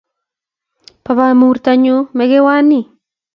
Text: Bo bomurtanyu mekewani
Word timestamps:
Bo 1.03 1.11
bomurtanyu 1.17 1.97
mekewani 2.17 2.79